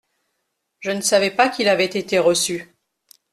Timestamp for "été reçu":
1.85-2.73